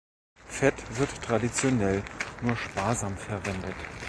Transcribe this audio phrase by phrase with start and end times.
[0.47, 2.01] Fett wird traditionell
[2.41, 3.75] nur sparsam verwendet.